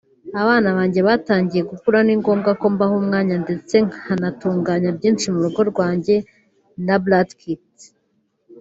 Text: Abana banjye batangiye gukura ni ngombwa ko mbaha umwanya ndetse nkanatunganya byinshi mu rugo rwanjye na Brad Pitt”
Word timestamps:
Abana 0.41 0.69
banjye 0.77 0.99
batangiye 1.07 1.63
gukura 1.71 1.99
ni 2.03 2.13
ngombwa 2.19 2.51
ko 2.59 2.65
mbaha 2.73 2.93
umwanya 3.01 3.35
ndetse 3.45 3.75
nkanatunganya 3.87 4.89
byinshi 4.97 5.25
mu 5.33 5.39
rugo 5.45 5.61
rwanjye 5.71 6.15
na 6.85 6.95
Brad 7.03 7.29
Pitt” 7.39 7.67